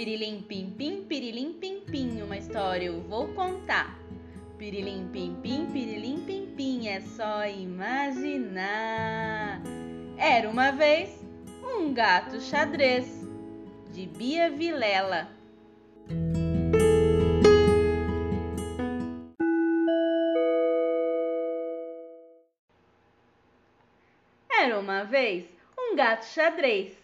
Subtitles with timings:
[0.00, 3.98] Pirilim pim pim, pirilim pim pim, uma história eu vou contar.
[4.56, 8.70] Pirilim pim pim, pirilim pim pim, é só imaginar.
[10.16, 11.22] Era uma vez
[11.62, 13.28] um gato xadrez
[13.92, 15.28] de Bia Vilela.
[24.50, 25.44] Era uma vez
[25.78, 26.96] um gato xadrez.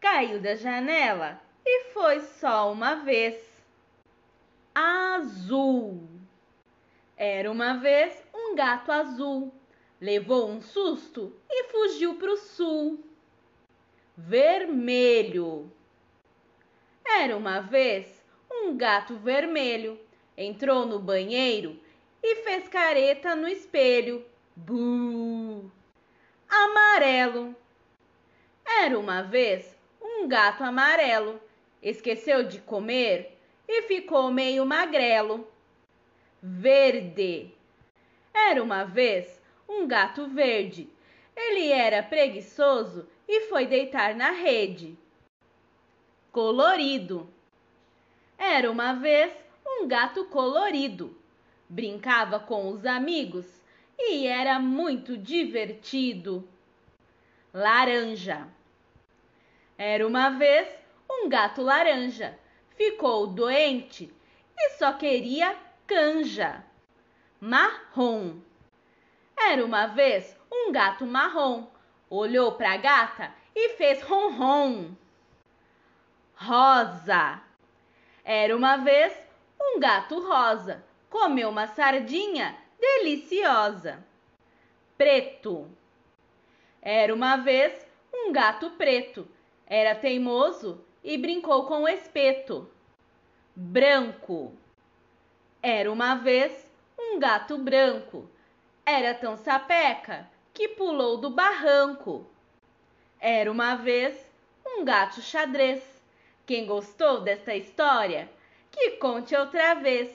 [0.00, 3.36] Caiu da janela e foi só uma vez.
[4.72, 6.08] Azul.
[7.16, 9.52] Era uma vez um gato azul.
[10.00, 13.04] Levou um susto e fugiu para o sul.
[14.16, 15.72] Vermelho.
[17.04, 19.98] Era uma vez um gato vermelho.
[20.36, 21.80] Entrou no banheiro
[22.22, 24.24] e fez careta no espelho.
[24.54, 25.68] Buh!
[26.48, 27.56] Amarelo.
[28.64, 31.40] Era uma vez um gato amarelo.
[31.86, 35.46] Esqueceu de comer e ficou meio magrelo.
[36.42, 37.54] Verde.
[38.34, 40.90] Era uma vez um gato verde.
[41.36, 44.98] Ele era preguiçoso e foi deitar na rede.
[46.32, 47.30] Colorido.
[48.36, 49.32] Era uma vez
[49.64, 51.16] um gato colorido.
[51.68, 53.46] Brincava com os amigos
[53.96, 56.48] e era muito divertido.
[57.54, 58.48] Laranja.
[59.78, 62.38] Era uma vez um gato laranja.
[62.76, 64.12] Ficou doente
[64.56, 66.64] e só queria canja.
[67.40, 68.40] Marrom.
[69.36, 71.66] Era uma vez um gato marrom.
[72.08, 74.90] Olhou para a gata e fez ronron.
[76.34, 77.40] Rosa.
[78.24, 79.12] Era uma vez
[79.60, 80.84] um gato rosa.
[81.10, 84.04] Comeu uma sardinha deliciosa.
[84.96, 85.70] Preto.
[86.80, 89.28] Era uma vez um gato preto.
[89.66, 92.68] Era teimoso e brincou com o espeto.
[93.54, 94.52] Branco.
[95.62, 96.68] Era uma vez
[96.98, 98.28] um gato branco.
[98.84, 102.26] Era tão sapeca que pulou do barranco.
[103.20, 104.18] Era uma vez
[104.66, 105.80] um gato xadrez.
[106.44, 108.28] Quem gostou desta história,
[108.72, 110.10] que conte outra vez.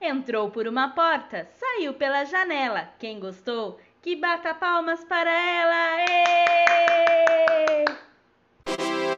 [0.00, 2.88] Entrou por uma porta, saiu pela janela.
[3.00, 6.00] Quem gostou, que bata palmas para ela.
[6.08, 7.07] Êêê!